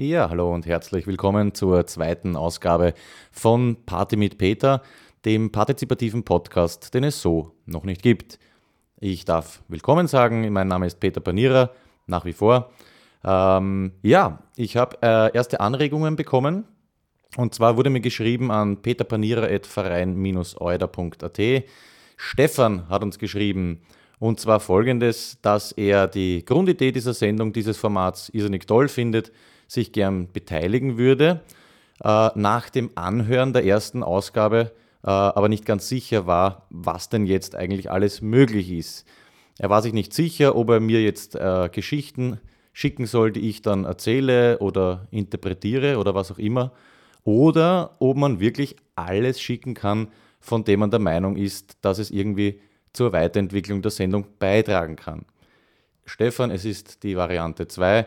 Ja, 0.00 0.30
hallo 0.30 0.54
und 0.54 0.64
herzlich 0.64 1.08
willkommen 1.08 1.54
zur 1.54 1.84
zweiten 1.88 2.36
Ausgabe 2.36 2.94
von 3.32 3.78
Party 3.84 4.14
mit 4.14 4.38
Peter, 4.38 4.80
dem 5.24 5.50
partizipativen 5.50 6.22
Podcast, 6.22 6.94
den 6.94 7.02
es 7.02 7.20
so 7.20 7.56
noch 7.66 7.82
nicht 7.82 8.00
gibt. 8.00 8.38
Ich 9.00 9.24
darf 9.24 9.60
willkommen 9.66 10.06
sagen, 10.06 10.52
mein 10.52 10.68
Name 10.68 10.86
ist 10.86 11.00
Peter 11.00 11.18
Panierer, 11.18 11.72
nach 12.06 12.24
wie 12.24 12.32
vor. 12.32 12.70
Ähm, 13.24 13.90
ja, 14.02 14.44
ich 14.54 14.76
habe 14.76 14.98
äh, 15.02 15.34
erste 15.34 15.58
Anregungen 15.58 16.14
bekommen. 16.14 16.62
Und 17.36 17.56
zwar 17.56 17.76
wurde 17.76 17.90
mir 17.90 18.00
geschrieben 18.00 18.52
an 18.52 18.80
peterpanierer.verein-euder.at. 18.80 21.40
Stefan 22.16 22.88
hat 22.88 23.02
uns 23.02 23.18
geschrieben, 23.18 23.82
und 24.20 24.38
zwar 24.38 24.60
folgendes, 24.60 25.40
dass 25.42 25.72
er 25.72 26.06
die 26.06 26.44
Grundidee 26.44 26.92
dieser 26.92 27.14
Sendung, 27.14 27.52
dieses 27.52 27.76
Formats 27.76 28.28
irrsinnig 28.28 28.68
toll 28.68 28.86
findet 28.86 29.32
sich 29.68 29.92
gern 29.92 30.32
beteiligen 30.32 30.98
würde. 30.98 31.42
Äh, 32.02 32.30
nach 32.34 32.68
dem 32.70 32.90
Anhören 32.96 33.52
der 33.52 33.64
ersten 33.64 34.02
Ausgabe 34.02 34.72
äh, 35.02 35.10
aber 35.10 35.48
nicht 35.48 35.64
ganz 35.64 35.88
sicher 35.88 36.26
war, 36.26 36.66
was 36.70 37.08
denn 37.08 37.26
jetzt 37.26 37.54
eigentlich 37.54 37.90
alles 37.90 38.20
möglich 38.20 38.70
ist. 38.70 39.06
Er 39.58 39.70
war 39.70 39.82
sich 39.82 39.92
nicht 39.92 40.12
sicher, 40.12 40.56
ob 40.56 40.70
er 40.70 40.80
mir 40.80 41.02
jetzt 41.02 41.34
äh, 41.34 41.68
Geschichten 41.72 42.40
schicken 42.72 43.06
soll, 43.06 43.32
die 43.32 43.48
ich 43.48 43.62
dann 43.62 43.84
erzähle 43.84 44.58
oder 44.58 45.08
interpretiere 45.10 45.98
oder 45.98 46.14
was 46.14 46.30
auch 46.30 46.38
immer, 46.38 46.72
oder 47.24 47.96
ob 47.98 48.16
man 48.16 48.40
wirklich 48.40 48.76
alles 48.94 49.40
schicken 49.40 49.74
kann, 49.74 50.08
von 50.40 50.64
dem 50.64 50.80
man 50.80 50.90
der 50.90 51.00
Meinung 51.00 51.36
ist, 51.36 51.78
dass 51.80 51.98
es 51.98 52.10
irgendwie 52.10 52.60
zur 52.92 53.12
Weiterentwicklung 53.12 53.82
der 53.82 53.90
Sendung 53.90 54.26
beitragen 54.38 54.96
kann. 54.96 55.24
Stefan, 56.04 56.50
es 56.50 56.64
ist 56.64 57.02
die 57.02 57.16
Variante 57.16 57.66
2. 57.66 58.06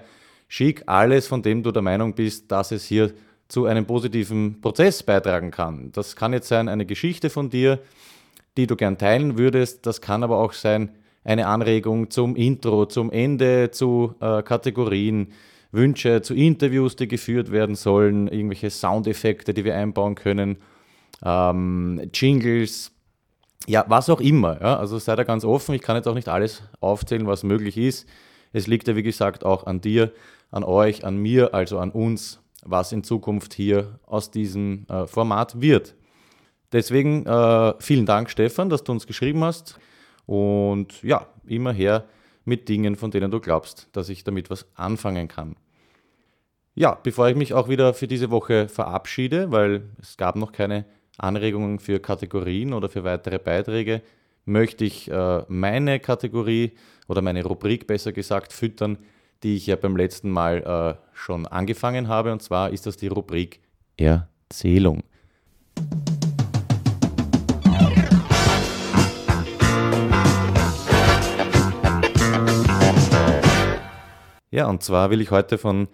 Schick 0.52 0.84
alles, 0.86 1.28
von 1.28 1.42
dem 1.42 1.64
du 1.64 1.72
der 1.72 1.82
Meinung 1.82 2.14
bist, 2.14 2.52
dass 2.52 2.74
es 2.74 2.84
hier 2.84 3.14
zu 3.48 3.68
einem 3.68 3.86
positiven 3.86 4.60
Prozess 4.60 5.02
beitragen 5.02 5.50
kann. 5.50 5.94
Das 5.94 6.18
kann 6.18 6.34
jetzt 6.34 6.50
sein 6.50 6.68
eine 6.68 6.86
Geschichte 6.86 7.30
von 7.30 7.50
dir, 7.50 7.80
die 8.58 8.68
du 8.68 8.76
gern 8.76 8.98
teilen 8.98 9.38
würdest. 9.38 9.86
Das 9.86 10.02
kann 10.02 10.24
aber 10.24 10.40
auch 10.40 10.52
sein 10.52 10.92
eine 11.24 11.48
Anregung 11.48 12.10
zum 12.10 12.36
Intro, 12.36 12.86
zum 12.86 13.12
Ende, 13.12 13.72
zu 13.72 14.14
äh, 14.20 14.44
Kategorien, 14.44 15.32
Wünsche 15.72 16.22
zu 16.22 16.34
Interviews, 16.34 16.98
die 16.98 17.08
geführt 17.08 17.50
werden 17.54 17.76
sollen, 17.76 18.28
irgendwelche 18.28 18.72
Soundeffekte, 18.72 19.54
die 19.54 19.64
wir 19.64 19.78
einbauen 19.78 20.16
können, 20.16 20.58
ähm, 21.24 22.10
Jingles, 22.14 22.92
ja, 23.68 23.86
was 23.88 24.10
auch 24.10 24.20
immer. 24.20 24.60
Ja? 24.60 24.76
Also 24.76 25.00
sei 25.00 25.16
da 25.16 25.24
ganz 25.24 25.46
offen. 25.46 25.76
Ich 25.76 25.82
kann 25.82 25.96
jetzt 25.96 26.10
auch 26.10 26.14
nicht 26.14 26.28
alles 26.28 26.62
aufzählen, 26.82 27.26
was 27.26 27.44
möglich 27.44 27.78
ist. 27.78 28.06
Es 28.54 28.68
liegt 28.68 28.88
ja, 28.88 28.96
wie 28.96 29.04
gesagt, 29.04 29.46
auch 29.46 29.66
an 29.66 29.82
dir, 29.82 30.12
an 30.52 30.64
euch, 30.64 31.06
an 31.06 31.18
mir, 31.18 31.54
also 31.54 31.80
an 31.80 31.92
uns, 31.92 32.40
was 32.64 32.92
in 32.92 33.04
Zukunft 33.04 33.54
hier 33.54 34.00
aus 34.06 34.32
diesem 34.32 34.86
äh, 34.90 35.08
Format 35.08 35.62
wird. 35.62 35.96
Deswegen 36.72 37.26
äh, 37.26 37.74
vielen 37.80 38.06
Dank, 38.06 38.30
Stefan, 38.30 38.70
dass 38.70 38.84
du 38.84 38.92
uns 38.92 39.08
geschrieben 39.08 39.44
hast. 39.44 39.80
Und 40.26 41.02
ja, 41.04 41.28
immer 41.46 41.74
her 41.74 42.06
mit 42.46 42.70
Dingen, 42.70 42.96
von 42.96 43.12
denen 43.12 43.32
du 43.32 43.40
glaubst, 43.40 43.90
dass 43.92 44.10
ich 44.10 44.24
damit 44.24 44.50
was 44.50 44.66
anfangen 44.76 45.28
kann. 45.28 45.56
Ja, 46.74 46.96
bevor 46.96 47.28
ich 47.28 47.36
mich 47.36 47.54
auch 47.54 47.68
wieder 47.68 47.94
für 47.94 48.08
diese 48.08 48.32
Woche 48.32 48.70
verabschiede, 48.70 49.52
weil 49.52 49.90
es 50.02 50.16
gab 50.16 50.38
noch 50.38 50.54
keine 50.54 50.86
Anregungen 51.18 51.80
für 51.80 52.00
Kategorien 52.00 52.74
oder 52.74 52.88
für 52.88 53.04
weitere 53.04 53.40
Beiträge, 53.40 54.02
möchte 54.46 54.86
ich 54.86 55.10
äh, 55.10 55.44
meine 55.48 56.00
Kategorie 56.00 56.74
oder 57.08 57.22
meine 57.22 57.44
Rubrik 57.44 57.88
besser 57.88 58.12
gesagt 58.12 58.54
füttern, 58.54 58.98
die 59.44 59.56
ich 59.56 59.68
ja 59.68 59.76
beim 59.76 59.96
letzten 59.96 60.30
Mal 60.30 60.98
äh, 60.98 61.02
schon 61.14 61.48
angefangen 61.48 62.08
habe. 62.08 62.32
Und 62.32 62.42
zwar 62.42 62.72
ist 62.72 62.86
das 62.86 62.98
die 62.98 63.08
Rubrik 63.08 63.60
Erzählung. 63.98 65.04
Ja, 74.54 74.68
und 74.68 74.84
zwar 74.84 75.10
will 75.10 75.22
ich 75.22 75.32
heute 75.32 75.58
von 75.58 75.88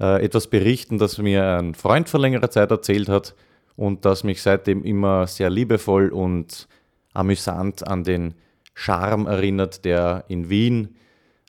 äh, 0.00 0.24
etwas 0.24 0.48
berichten, 0.48 0.98
das 0.98 1.18
mir 1.18 1.58
ein 1.58 1.74
Freund 1.74 2.08
vor 2.08 2.18
längerer 2.18 2.50
Zeit 2.50 2.70
erzählt 2.70 3.08
hat 3.08 3.36
und 3.76 4.04
das 4.04 4.24
mich 4.24 4.42
seitdem 4.42 4.82
immer 4.82 5.28
sehr 5.28 5.48
liebevoll 5.48 6.08
und 6.08 6.66
amüsant 7.12 7.86
an 7.86 8.04
den 8.04 8.34
Charme 8.74 9.26
erinnert, 9.26 9.84
der 9.84 10.24
in 10.28 10.48
Wien 10.48 10.96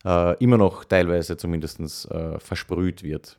äh, 0.06 0.38
immer 0.44 0.58
noch 0.58 0.86
teilweise 0.86 1.38
zumindest 1.38 2.10
äh, 2.12 2.40
versprüht 2.40 3.04
wird. 3.04 3.38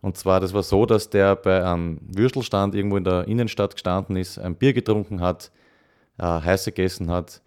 Und 0.00 0.18
zwar, 0.18 0.38
das 0.38 0.52
war 0.52 0.62
so, 0.62 0.84
dass 0.84 1.08
der 1.08 1.34
bei 1.34 1.64
einem 1.64 1.98
Würstelstand 2.02 2.74
irgendwo 2.74 2.98
in 2.98 3.04
der 3.04 3.26
Innenstadt 3.26 3.72
gestanden 3.72 4.16
ist, 4.16 4.38
ein 4.38 4.54
Bier 4.54 4.74
getrunken 4.74 5.20
hat, 5.20 5.50
äh, 6.18 6.24
heiß 6.24 6.66
gegessen 6.66 7.10
hat 7.10 7.40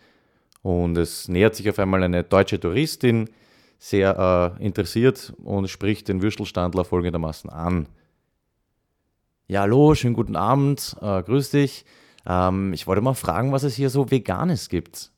und 0.63 0.97
es 0.97 1.27
nähert 1.27 1.55
sich 1.55 1.69
auf 1.69 1.79
einmal 1.79 2.03
eine 2.03 2.23
deutsche 2.23 2.59
Touristin, 2.59 3.29
sehr 3.79 4.57
äh, 4.59 4.65
interessiert 4.65 5.33
und 5.43 5.69
spricht 5.69 6.07
den 6.07 6.21
Würstelstandler 6.21 6.83
folgendermaßen 6.83 7.49
an. 7.49 7.87
Ja, 9.47 9.61
hallo, 9.61 9.93
schönen 9.93 10.15
guten 10.15 10.35
Abend, 10.35 10.95
äh, 10.99 11.21
grüß 11.21 11.51
dich. 11.51 11.85
Ähm, 12.27 12.73
ich 12.73 12.85
wollte 12.85 13.01
mal 13.01 13.13
fragen, 13.13 13.51
was 13.51 13.63
es 13.63 13.75
hier 13.75 13.89
so 13.89 14.11
Veganes 14.11 14.69
gibt. 14.69 15.11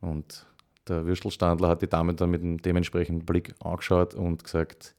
Und 0.00 0.46
der 0.86 1.04
Würstelstandler 1.04 1.68
hat 1.68 1.82
die 1.82 1.88
Dame 1.88 2.14
dann 2.14 2.30
mit 2.30 2.42
einem 2.42 2.62
dementsprechenden 2.62 3.26
Blick 3.26 3.54
angeschaut 3.60 4.14
und 4.14 4.44
gesagt, 4.44 4.94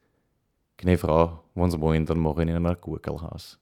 Gne 0.78 0.98
Frau, 0.98 1.44
wenn 1.56 1.72
Sie 1.72 1.82
wollen, 1.82 2.06
dann 2.06 2.20
mache 2.20 2.44
ich 2.44 2.50
Ihnen 2.50 2.66
ein 2.66 2.78
Gurkelhaus. 2.80 3.58